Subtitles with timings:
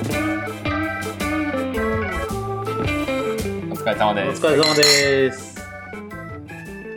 [0.00, 0.02] お
[3.74, 5.60] 疲れ様おです疲れ様です。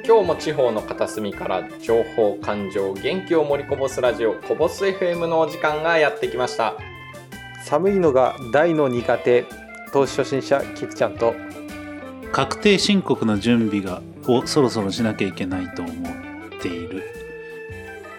[0.07, 6.75] 今日も地方の片隅から情報感情元気を盛りこぼすラジオこぼす FM のお時間がやってきました
[7.65, 9.45] 寒いのが大の苦手
[9.91, 11.35] 投資初心者キクちゃんと
[12.31, 17.03] 確定申告の準備がをそろそろしなきゃいけないと思っている。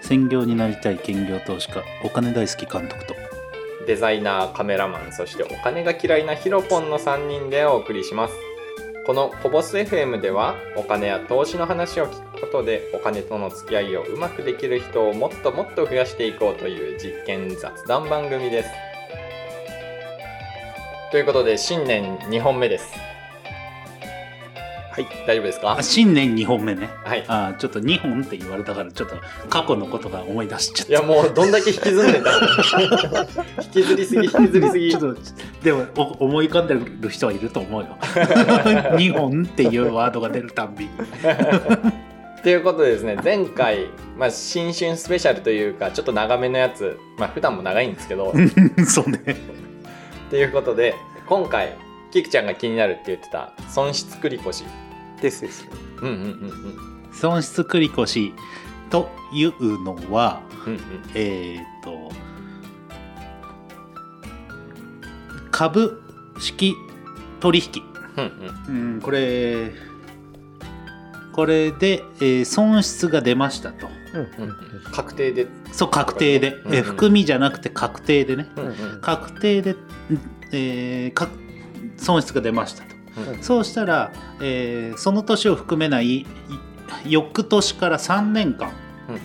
[0.03, 3.34] 専業になりたい兼業投資家、お金大好き監督と。
[3.87, 8.35] デザイナーカメラマンそしてお金が嫌いなヒロポンの3人でお送りします。
[9.07, 18.71] このコボス FM ではお金や投資の話を聞くことでお金との付き合いをうまくできる人をもっともっと増やしていこうという実験雑談番組です。
[21.11, 23.14] ということで新年2本目です。
[24.95, 25.73] はい大丈夫ですか？
[25.77, 26.89] あ新年2本目ね。
[27.03, 29.17] はいあちょっと2本って言われたから、ちょっと
[29.49, 30.93] 過去のことが思い出しちゃった。
[30.93, 32.47] いやもうどんだけ引きずんでたの
[33.65, 35.21] 引きずりすぎ引きずりすぎちょっと
[35.65, 37.97] でもお思い浮かんでる人はいると思うよ。
[38.97, 40.91] 2本っていうワードが出るたんびに。
[42.45, 43.87] ということでですね前回、
[44.19, 48.33] まあ、新春スペシャルというかちょっと長めのやつまあ普段も長いんですけど
[48.87, 49.19] そうね。
[50.31, 50.95] ということで
[51.27, 51.73] 今回
[52.13, 54.65] キクちゃんが気になるって言ってた損失繰越
[55.25, 55.67] ですです
[56.03, 57.15] うんうんうん。
[57.15, 58.35] 損失繰越
[58.91, 60.81] というのは、うんうん
[61.15, 62.13] えっ、と
[65.51, 66.03] 株
[66.39, 66.75] 式
[67.41, 67.83] 取引、
[68.17, 68.95] うんうん。
[68.95, 69.73] うん、これ
[71.33, 73.89] これで、えー損失が出ましたと。
[74.13, 74.93] うんうんうん。
[74.93, 78.47] 確定で、そう確定で、うんうんえー含みじゃなくて確定でね。
[78.57, 79.75] うんうん確定で、
[80.53, 81.29] えーか
[81.97, 82.89] 損失が出ましたと。
[82.89, 82.94] うん
[83.43, 86.27] そうしたら、えーその年を含めないい
[87.07, 88.69] 翌年から3年間
[89.09, 89.21] うん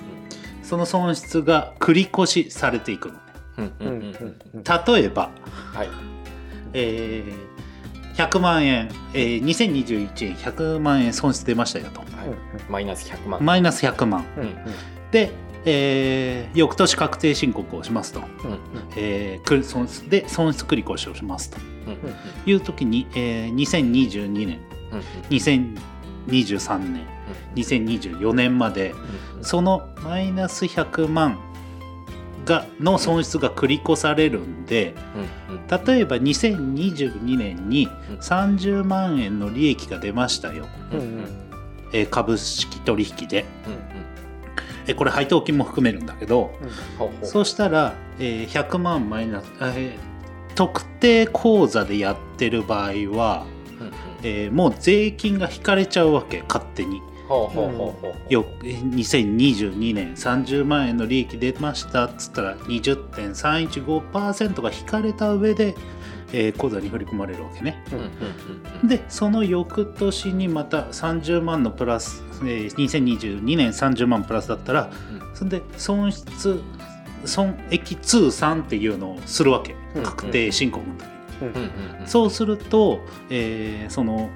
[0.64, 3.20] その損失が繰り越しされていくのね。
[3.58, 3.94] うんうんうん
[4.56, 4.64] うん。
[4.64, 5.32] 例えば、
[5.74, 5.90] はい。
[6.74, 7.50] えー
[8.16, 12.02] 100万円、えー2021年100万円損失出ましたよと。
[12.02, 12.10] はい。
[12.70, 14.26] マイナス100万、マイナス100万。
[14.38, 14.56] うんうん。
[15.12, 15.32] で、
[15.66, 18.60] えー翌年確定申告をしますと、うんうん。
[18.96, 21.58] えーく損失で損失繰り越しをしますと。
[21.88, 22.00] うんうん。
[22.46, 24.60] いう時に、えー2022年
[24.92, 25.00] うん
[25.30, 27.06] 2023年
[27.56, 28.92] 2024年まで
[29.38, 29.44] うん。
[29.44, 31.40] そのマイナス100万
[32.46, 34.96] がの損失が繰り越されるんで
[35.50, 35.86] うんうん。
[35.86, 41.26] 例えば2022年にうん30万円の利益が出ましたよ、うんうん。
[41.94, 43.80] えー株式取引で、うんうん
[44.90, 46.52] えーこれ配当金も含めるんだけど
[46.98, 47.26] ほうほう。
[47.26, 50.10] そうしたら、えー100万マイナス、えー
[50.56, 53.46] 特定口座でやってる場合は、
[53.80, 53.94] うんうん。
[54.24, 57.02] えーもう税金が引かれちゃうわけ勝手に。
[58.28, 65.76] よ2022年30万円の利益出ましたっつったら20.315%が引かれた上で、
[66.34, 67.84] えー口座に振り込まれるわけね。
[68.84, 75.36] でその翌年にまた30万のプラス、えー2022年30万プラスだったらうん。
[75.36, 76.60] それで損失
[77.26, 79.76] 損益通算っていうのをするわけ。
[79.96, 82.08] うん確定申告の時に。
[82.08, 84.30] そうすると、えーその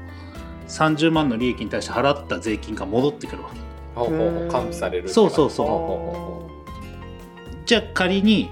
[0.68, 3.60] 30万の利益に対して払った税金が戻ってくるわけ。
[3.96, 7.64] ほうほうほう還付されるそうそうそう。
[7.66, 8.50] じゃあ仮に、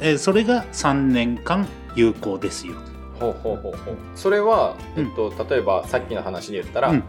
[0.00, 1.66] えーそれが3年間
[1.98, 2.74] 有効ですよ。
[2.74, 3.96] うほうほうほうほう。
[4.14, 7.04] それは、えっと、例えばさっきの話で言ったら、うん。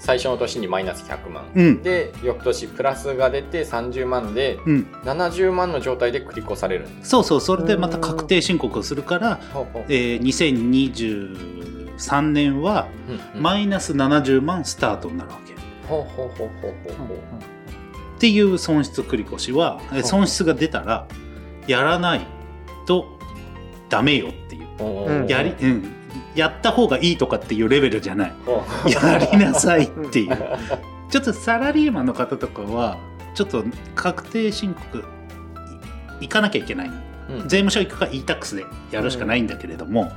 [0.00, 1.82] 最初の年にマイナス100万、うん。
[1.82, 7.10] で翌年プラスが出て30万でうん、70万の状態で繰り越されるんです。
[7.10, 9.40] そうそうそれでまた確定申告をするから、
[9.88, 12.88] えー2023年は
[13.34, 15.52] マイナス70万スタートになるわけ。
[15.52, 15.56] っ
[15.88, 18.20] ほうほうほうほうほうほう。
[18.20, 21.06] ていう損失繰り越しは、えー損失が出たら
[21.66, 22.20] やらない
[22.86, 23.17] と
[23.88, 25.26] ダメよっていう。
[25.28, 25.92] やり、うん、
[26.34, 28.32] やった方がいいとかっていうレベルじゃない。
[28.44, 30.36] ほやりなさいっていう。
[31.10, 32.98] ちょっとサラリーマンの方とかは
[33.34, 35.02] ちょっと確定申告い
[36.22, 36.88] 行かなきゃいけない。
[36.88, 36.92] う
[37.30, 37.48] うん。
[37.48, 40.12] 税務署行くか e-tax でやるしかないんだけれども、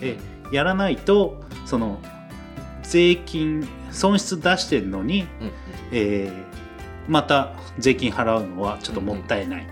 [0.00, 0.18] え
[0.52, 2.00] やらないとその
[2.82, 5.28] 税金損失出してるのに、うん
[5.92, 6.56] えー
[7.08, 9.66] また税金払うのはちょっともったいない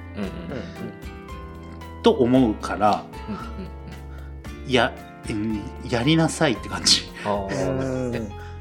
[2.05, 4.95] と思うからうんうんや
[5.29, 5.61] うん
[5.91, 7.03] やりなさいって感じ。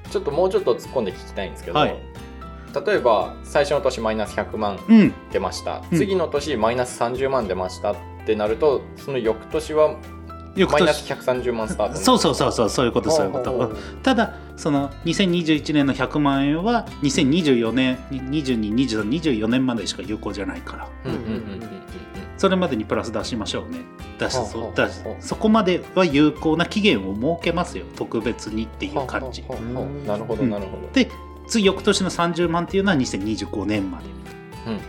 [0.10, 1.96] ちょっともうちょっと突っ込んで聞きたいんですけど、はい。
[2.86, 5.14] 例えば最初の年マイナス100万うん。
[5.32, 5.98] 出ました、うん。
[5.98, 7.96] 次の年マイナス30万出ましたっ
[8.26, 9.98] てなるとその翌年は
[10.56, 13.76] 翌マイナス年130万スタートそうそうそうそうそういうことそういうこと。
[14.02, 20.90] ただその2021年の100万円は2024年222324年までしか有効じゃないから。
[21.06, 21.20] うんうんう
[21.70, 21.73] ん
[22.44, 23.80] それまでにプラス出しましょうね。
[24.20, 27.86] 出しそう出しそこまでは有効な期限を設けますよ。
[27.96, 29.46] 特別にっていう感じ。
[30.06, 30.50] なるほどうん。
[30.50, 31.10] なるほど、で
[31.48, 34.06] 次翌年の30万っていうのは2025年まで。
[34.68, 34.80] うんうん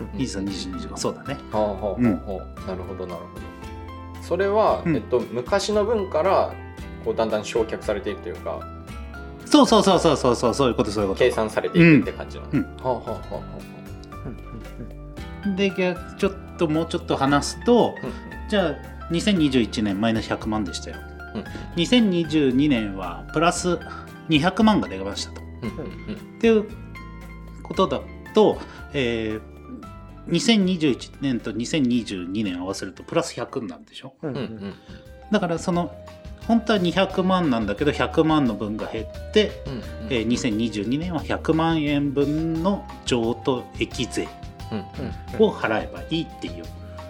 [0.00, 0.18] うんうん。
[0.18, 1.38] 2325そうだね。
[1.52, 3.36] ほうほうほうほうなるほどなるほ
[4.16, 4.20] ど。
[4.20, 4.96] それは、うん。
[4.96, 6.54] えっと、昔の分から
[7.04, 8.66] こうだんだん焼却されていくというか。
[9.44, 11.20] そうそうそうそうそうそうそういうことそういうこと。
[11.20, 12.62] 計算されていくって感じなの、うん。
[12.62, 13.40] ほうほうほうほう
[15.44, 17.94] ほで逆ちょっともうちょっと話すと
[18.48, 18.74] じゃあ
[19.12, 20.96] 2021年マイナス100万でしたよ。
[21.34, 21.44] うん。
[21.76, 23.78] 2022年はプラス
[24.28, 25.40] 200万が出ましたと。
[25.62, 26.64] うんうんっていう
[27.62, 28.00] ことだ
[28.34, 28.58] と、
[28.92, 29.56] えー
[30.28, 34.14] 2021年と2022年合わせるとプラス100になるでしょ？
[34.22, 34.74] うんうん。
[35.30, 35.94] だからその
[36.48, 39.82] 本当は200万なんだけど100万の分が減って、うんうん。
[40.10, 44.26] えー2022年は100万円分の譲渡益税
[45.38, 46.64] を払えばいいっていう、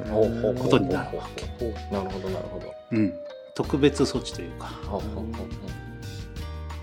[0.08, 1.46] ことになるわけ。
[1.94, 2.74] なるほどなるほど。
[2.92, 3.14] うん、
[3.54, 4.70] 特別措置というか。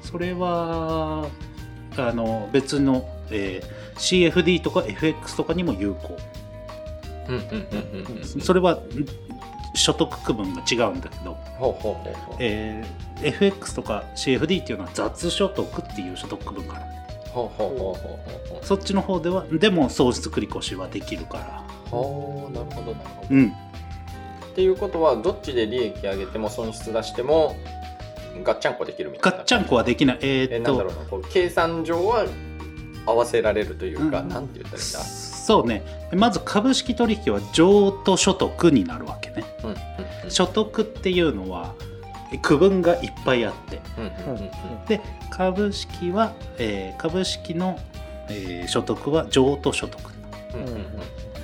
[0.02, 1.28] それは
[1.98, 6.18] あの別の、えー CFD とか FX とかにも有効。
[8.42, 8.80] それはん
[9.76, 11.38] 所得区分が違うんだけど、
[13.22, 16.86] FX とか CFD っていうのは雑所得っていう所得区分がある
[18.62, 21.64] そっちの方ではでも損失繰越はできるから。
[21.88, 23.28] うほうなるほどなるほど。
[23.32, 23.48] うん。
[23.50, 23.52] っ
[24.56, 27.56] ていうことはどっちで利益上げても損失出しても
[28.44, 29.38] ガッチャンコできるみたいな。
[29.38, 30.20] ガッチャンコはできない。
[30.22, 32.26] えーっとえなんだろうな計算上は
[33.06, 34.30] 合わせられるというか、うん。
[34.30, 35.00] なんて言ったらいいんだ？
[35.00, 35.84] そうね。
[36.16, 39.44] まず株式取引は譲渡所得になるわけね。
[39.64, 39.78] うんうん
[40.24, 40.32] うん。
[40.32, 41.74] 所得っていうのは
[42.32, 43.82] え区分がいっぱいあって
[44.88, 47.80] で株式は、えー株式の、
[48.30, 50.02] えー所得は譲渡所得。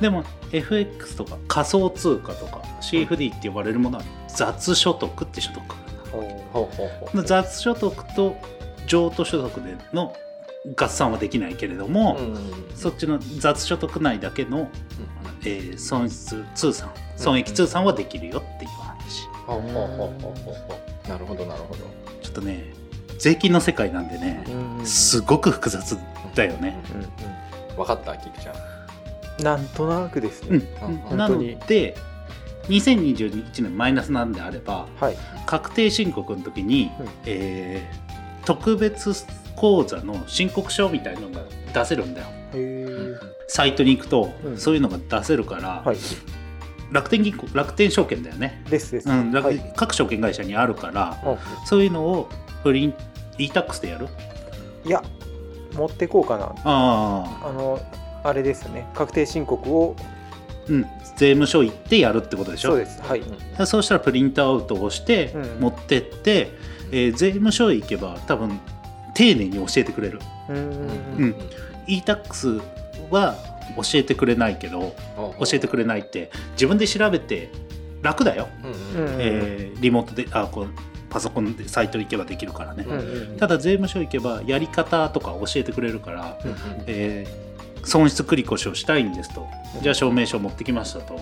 [0.02, 5.62] でも FX とか仮想通貨とか CFD って呼ばれるものは雑所得って所得。
[6.12, 6.20] ほ
[6.74, 8.36] うほうほう雑所得と
[8.88, 10.16] 譲渡所得での
[10.76, 12.18] 合算はできないけれども、
[12.76, 14.70] そっちの雑所得内だけの、
[15.46, 19.28] えー損失通算損益通算はできるよっていう話。
[21.10, 21.80] なるほどなるほど
[22.30, 22.74] ちょっとね
[23.18, 24.44] 税金の世界なんでね
[24.80, 25.98] うんすごく複雑
[26.36, 26.80] だよね。
[26.94, 28.56] うん分かったキクちゃん。
[28.56, 28.58] う
[29.42, 30.60] んなんとなくですうん。
[30.60, 30.66] ね、
[31.10, 31.18] うん。
[31.18, 31.96] なので
[32.68, 35.18] 2021年マイナスなんであればはい。
[35.46, 37.08] 確定申告の時に、うん。
[37.26, 38.10] えー
[38.46, 39.14] 特別
[39.56, 42.28] 口座の申告書みたいのが出せるんだよ。
[43.48, 44.58] サイトに行くと、うん。
[44.58, 45.98] そういうのが出せるから、はい
[46.92, 49.74] 楽天銀行楽天証券だよね、ですです、うん楽はい。
[49.76, 52.30] 各証券会社にあるからあそういうのを
[52.64, 52.94] プリン
[53.38, 54.08] e-tax でやる？
[54.86, 55.04] いや
[55.76, 56.46] 持ってこうかな。
[56.64, 57.52] ああ。
[57.54, 57.80] の
[58.24, 58.88] あれですね。
[58.96, 59.96] 確定申告を。
[59.98, 60.04] あ
[60.68, 60.86] うん。
[61.16, 62.72] 税務署行ってやるってことでしょ？
[62.72, 63.02] そうです。
[63.02, 63.22] はい。
[63.58, 65.60] でそうしたらプリントアウトをしてうん。
[65.62, 66.52] 持ってって、
[66.92, 68.60] えー税務署へ行けば多分
[69.14, 70.20] 丁寧に教えてくれる。
[70.50, 70.60] うーん。
[71.18, 71.36] うん。
[71.88, 72.62] e-tax
[73.10, 73.36] は
[73.76, 77.50] 教えてくれないけど教えてくれないって自分で調べて
[78.02, 79.14] 楽だよ、うんうん。
[79.14, 80.68] うんえーリモートであこう
[81.10, 86.58] パソコンでサイト行けばできるからね、うんうんただ税務署行けばやり方とか教えてくれるから、うんうん。
[86.88, 87.50] えー
[87.82, 89.48] 損失繰越をしたいんですと。
[89.82, 91.18] じゃあ証明書持ってきましたと。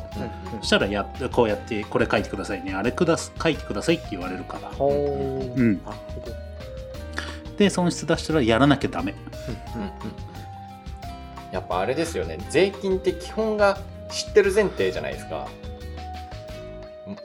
[0.61, 2.73] そしたらやこうやってこれ書いてくださいね。
[2.73, 4.69] あれくだす書いてくださいって言われるから。
[4.69, 5.59] ほう。
[5.59, 5.79] うん。
[7.59, 9.13] で損失出したらやらなきゃダメ。
[9.75, 9.91] うんうん
[11.57, 12.37] やっぱあれですよね。
[12.51, 13.79] 税金って基本が
[14.11, 15.47] 知ってる前提じゃないですか。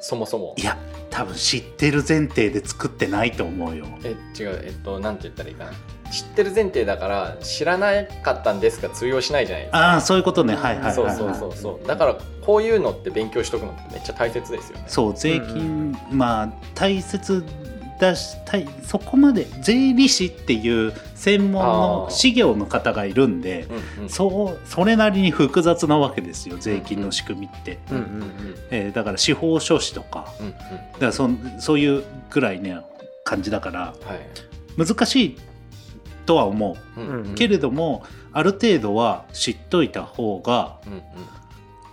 [0.00, 0.54] そもそも。
[0.56, 0.78] いや
[1.10, 3.84] 多分知ってる前提で作ってないと思うよ。
[4.04, 4.62] え違う。
[4.64, 5.72] えっとなんて言ったらいいかな。
[6.10, 9.78] 知ってる前提だから知らなかったんですが通用しないじゃないですか。
[9.78, 10.54] ああそういうことね。
[10.54, 11.86] はいはいはい、はい、そうそうそうそう。
[11.86, 14.84] だからこういうのって勉強しとくのってめっちゃ大切ですよね。
[14.86, 17.44] そう税金、まあ大切
[18.02, 22.14] だしたいそこまで税理士っていう専門のあー。
[22.14, 23.68] 事業の方がいるんで
[23.98, 24.08] うんうん。
[24.10, 28.32] そうそれなりに複雑なわけですよ税金の仕組みって、うんうんうん
[28.70, 30.32] えーだから司法書士とか。
[30.40, 30.52] うんうん。
[30.52, 31.30] だからそ
[31.60, 32.80] そういうぐらいね
[33.24, 34.20] 感じだからはい。
[34.76, 35.36] 難しい
[36.26, 37.00] とは思う。
[37.00, 37.26] うんうん。
[37.26, 41.00] うんけれどもある程度は知っといた方がうんうん。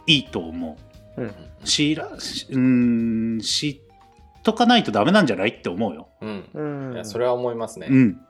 [0.08, 0.78] いいと思
[1.18, 1.22] う。
[1.22, 1.32] うん
[1.66, 3.78] 知らしうーん知っ
[4.44, 6.08] とかないとダメなんじゃないって思うよ。
[6.22, 6.44] うん。
[6.54, 6.94] うん。
[6.94, 8.22] いやそれは思いますね、っうん。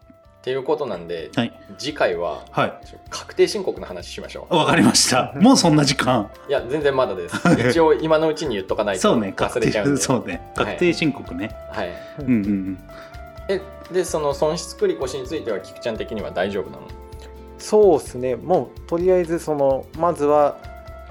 [0.42, 1.54] ていうことなんではい。
[1.78, 2.74] 次回ははい。
[3.10, 4.56] 確定申告の話しましょう。
[4.56, 5.34] わかりました。
[5.40, 6.30] もうそんな時間。
[6.48, 7.36] いや全然まだです。
[7.70, 10.02] 一応今のうちに言っとかないとそうね確定忘れちゃうんで。
[10.02, 10.52] そうね。
[10.56, 11.90] 確定申告ね、はい。
[12.20, 12.80] うんうんうん。
[13.50, 13.62] え
[13.92, 16.84] でその損失繰越については菊ちゃん的には大丈夫なの？
[17.58, 18.36] そうですね。
[18.36, 20.58] もうとりあえずそのまずは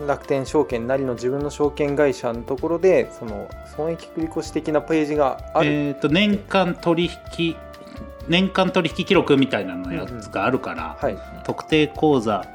[0.06, 7.56] 楽天証券なりの自分の証券会社のところでその損益繰越的なページがある、えっ、と年間取引
[8.28, 12.46] 年間取引記録みたいなのやつがあるから、はい、特定口座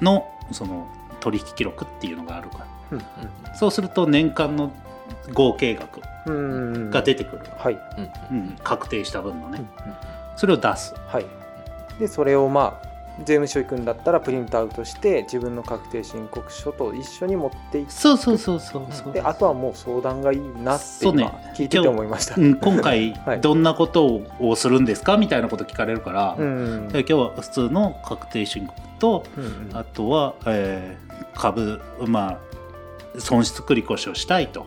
[0.00, 0.88] のその
[1.20, 2.66] 取引記録っていうのがあるから。
[2.92, 3.02] うん
[3.54, 4.72] そうすると年間の
[5.34, 6.72] 合計額うん。
[6.74, 7.78] うんが出てくる、はい、
[8.30, 9.58] うんうん、確定した分のね。
[9.58, 9.66] うん。
[10.36, 10.94] それを出す。
[11.08, 11.26] はい、
[11.98, 19.12] でそれをまあ税務署行くんだったらプリントアウトして自分の確定申告書と一緒に持っていっそうそうそうそうそう。
[19.12, 21.24] てあとはもう相談がいいなってそうね。
[21.24, 22.34] 今聞いてて思いました。
[22.36, 23.40] うん、今回 はい。
[23.40, 32.38] どんなことをするんですかみたいなこと聞かれるから、うんで今日は普通の確定申告とうんうんあとは、えー株まあ
[33.18, 34.66] 損失繰越をしたいと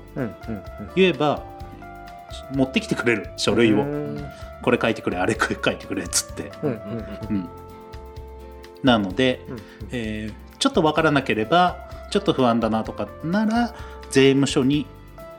[0.96, 1.44] 言えば
[2.54, 4.26] 持ってきてくれる書類を、うん。
[4.64, 7.36] これ書いてくれあれ書いてくれっつって、うんうんうん。
[7.36, 7.50] うん、
[8.84, 9.60] なので、うん。
[9.92, 13.76] えーちょっとわからなければちょっと不安だなとかなら
[14.12, 14.88] 税務署に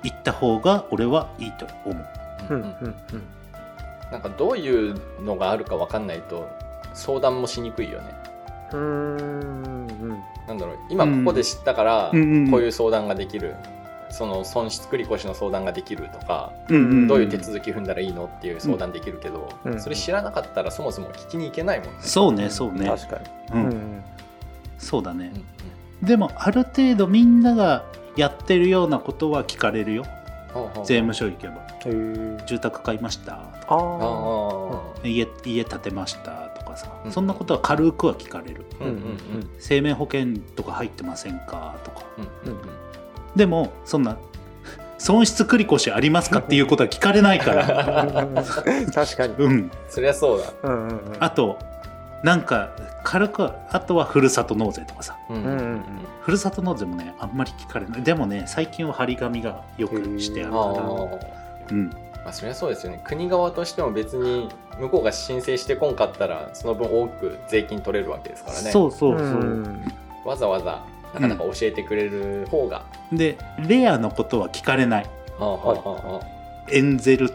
[0.03, 2.07] 行った方が俺はいいと思う。
[2.51, 2.95] うんうんうん。
[4.13, 6.47] なんかどういうのがあるかわかんないと
[6.93, 8.15] 相談もしにくいよね。
[8.75, 10.09] うんうん。
[10.47, 13.55] なんだろう今ここで知ったからこういう相談ができる、
[14.17, 21.93] その損失繰越の相談ができるとか、うんうんどういう手続き踏んだらいいのっていう相談できるけど、うんそれ知らなかったらそもそも聞きに行けないもんね。
[22.01, 22.87] そうねそうね。
[22.87, 23.19] 確か
[23.53, 23.61] に。
[23.61, 23.67] うん。
[23.67, 24.03] うん
[24.79, 25.33] そうだね。
[25.35, 27.85] うんでもある程度みんなが
[28.17, 30.05] やってるようなことは聞かれるよ。
[30.55, 31.65] うん税務署行けば。
[32.47, 33.35] 住宅買いました。
[33.35, 35.03] ああー。
[35.03, 37.11] ー家家建てましたとかさ、うん。
[37.13, 38.65] そんなことは軽くは聞かれる。
[38.81, 38.97] うんうん
[39.59, 42.03] 生命保険とか入ってませんかとか。
[42.45, 42.84] うんうん
[43.37, 44.17] でもそんな
[44.99, 48.27] 損失繰越ありますかっていうことは聞かれないから。
[48.95, 49.35] 確かに。
[49.37, 49.71] うん。
[49.89, 50.53] そりゃそうだ。
[50.63, 51.17] うんうんうん。
[51.21, 51.59] あと
[52.23, 52.71] なんか
[53.03, 55.17] 軽くあとはふるさと納税とかさ。
[55.29, 55.37] うん。
[55.37, 55.85] うんうん
[56.23, 58.03] ふるさと納税もねあんまり聞かれない。
[58.03, 60.87] でもね最近は張り紙がよくしてあるあから。
[60.87, 61.19] ー。
[61.71, 61.91] うん。
[62.25, 63.03] まあ、そりゃそうですよね。
[63.05, 64.49] 国側としても別に
[64.81, 68.71] 向こうが申請してこんかったらその分多く税金取れるわけですからね。
[68.71, 69.93] そうそうそう、ん。
[70.25, 70.83] わざわざ
[71.15, 75.05] なかなか教えてくれる方が、でレアのことは聞かれない。
[75.39, 76.21] はあはあは
[76.71, 77.31] エンゼル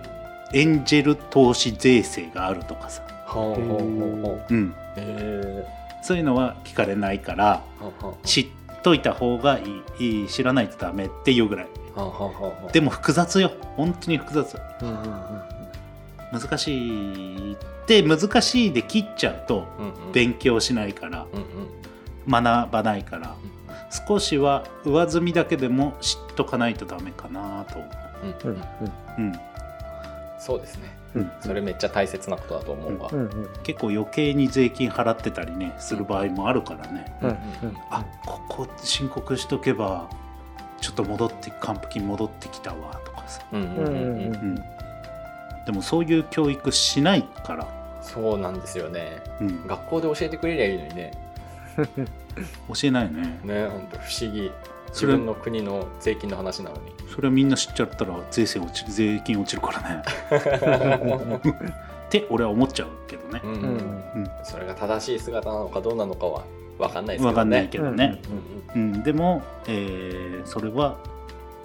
[0.53, 5.65] エンジェル投資税制があるとかさ、あはあはあうん、へ
[6.01, 8.47] そういうのは聞かれないからえはあは知っ
[8.83, 9.63] といた方がい
[9.99, 10.21] い。
[10.21, 11.67] いい知らないとダメっていうぐらい。
[11.95, 12.71] あはあはあはあ。
[12.71, 13.51] でも複雑よ。
[13.75, 14.57] 本当に複雑。
[14.81, 15.41] うんうん
[16.31, 17.57] 難しい
[17.87, 20.11] で難しいで切っちゃうとうんうん。
[20.11, 22.43] 勉強しないからうんうん。
[22.43, 23.35] 学ばないから
[23.89, 27.79] 少しは上積みだけでも知っとかないとダメかなと。
[27.79, 27.87] 思
[28.43, 28.51] うん。
[28.51, 28.55] うん。
[28.55, 28.57] うん。
[28.57, 28.63] う、
[29.17, 29.39] うん
[30.39, 30.97] そうですね。
[31.15, 31.31] うん。
[31.41, 33.19] それめっちゃ大切なことだと思うわ、うん。
[33.19, 33.49] うん。
[33.63, 37.17] 結構余計に税金払ってたりねする場合もあるからね。
[37.21, 37.37] うん。
[37.89, 40.09] あここ申告しとけば
[40.79, 43.69] ちょっと戻って還付金戻ってきたわとかさ、うんうん。
[43.69, 43.75] うん。
[43.77, 43.85] うん。
[43.85, 43.95] うん。
[43.95, 44.35] うん。
[44.35, 44.55] うん。
[45.65, 47.67] でもそういう教育しないから、
[48.01, 49.21] そうなんですよね。
[49.41, 51.11] うん、学校で教えてくれりゃいいのにね
[51.85, 53.39] 教えないよね。
[53.43, 54.51] ね本当不思議。
[54.89, 56.93] 自分の国の税金の話なのに。
[57.13, 61.39] それはみんな知っちゃったら税制落ちる税金落ちるからね。
[62.07, 63.41] って俺は思っちゃうけどね。
[63.43, 63.51] うん。
[63.51, 63.59] うん。
[63.61, 63.65] う
[64.19, 64.31] ん。
[64.43, 66.43] それが正しい姿なのかどうなのかは
[66.79, 67.33] 分かんないですけどね。
[67.33, 68.21] 分かんないけどね、
[68.75, 69.03] うんうんうん。
[69.03, 70.97] でも、えーそれは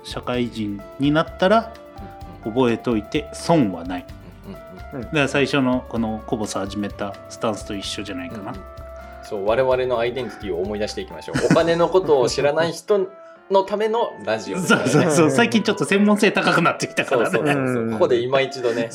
[0.03, 1.73] 社会人になったら
[2.45, 4.07] 覚えといて損はない。
[4.47, 8.55] うんうんだから最初のこのコボス始めたスタンスと一緒じゃないかな、
[9.25, 11.37] そう我々のアイデンティティを思い出していきましょう。
[11.51, 13.09] お金のことを知らない人
[13.51, 14.63] のためのラジオね。
[14.67, 15.31] そうそうそう。
[15.31, 17.93] 最近ちょっと専門性高くなってきたからね。
[17.93, 18.91] ここで今一度ね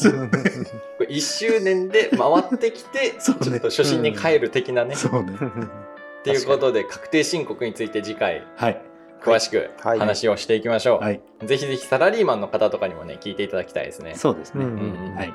[0.97, 2.19] これ1周年で回
[2.55, 3.55] ってきてち そうね。
[3.55, 4.95] ょっと初心に帰る的なね。
[4.95, 5.33] そうね。
[5.33, 8.81] っていうことで確定申告について次回はい。
[9.21, 9.99] 詳しくはい。
[9.99, 11.21] 話をしていきましょう、はい。
[11.43, 14.13] ぜひぜひサラリーマンの方とかにもね聞いていただきたいですね。
[14.15, 15.15] そうですね、うんうんうん。
[15.15, 15.33] はい。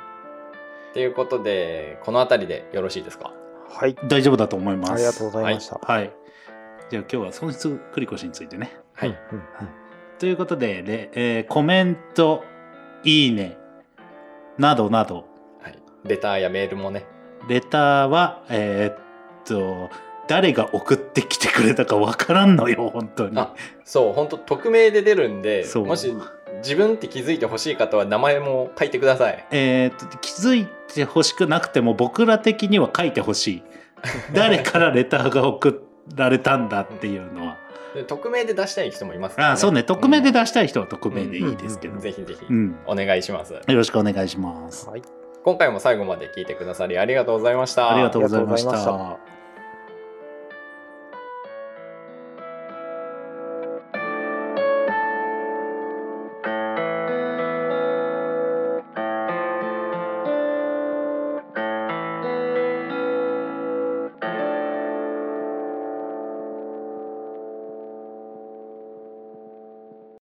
[0.93, 3.33] ということでこの辺りでよろしいですか？
[3.69, 3.97] はい。
[4.09, 4.93] 大丈夫だと思います。
[4.93, 5.79] ありがとうございました。
[5.79, 6.13] はい。
[6.91, 8.77] じゃあ今日は損失繰越についてね。
[8.95, 9.43] はい、うん
[10.19, 12.45] ということで、レえーコメント
[13.03, 13.57] いいね
[14.59, 15.27] などなど。
[15.61, 17.05] はい、レターやメールもね。
[17.49, 18.99] レターはえーっ
[19.45, 19.91] と
[20.29, 23.39] 誰が送ってきてくれたかわからんのよ本当に。
[23.39, 23.55] あ
[23.85, 24.13] そう。
[24.13, 25.87] 本当匿名で出るんでそう。
[25.87, 26.15] もし
[26.65, 29.47] 自分って気づいてほしい方は名前も書いてください。
[29.51, 33.63] えーっと気づいてほしくなくても僕ら的には書いてほしい。
[34.33, 37.57] 誰からレターが送られたんだっていうのは。
[37.95, 39.85] で匿名で出したい人もいますから、あそうね。
[39.85, 42.01] 匿名で出したい人は匿名でいいですけど、うん。
[42.01, 44.89] ぜひぜひうん、お願いします、よろしくお願いします。
[44.89, 45.03] はい。
[45.45, 47.93] 今回も最後まで聞いてくださりありがとうございました。
[47.93, 49.19] ありがとうございました